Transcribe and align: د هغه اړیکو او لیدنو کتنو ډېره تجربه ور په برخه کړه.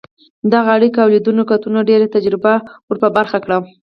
د 0.49 0.51
هغه 0.59 0.71
اړیکو 0.77 0.97
او 1.03 1.09
لیدنو 1.13 1.43
کتنو 1.51 1.87
ډېره 1.89 2.11
تجربه 2.15 2.53
ور 2.87 2.97
په 3.03 3.09
برخه 3.17 3.37
کړه. 3.45 3.57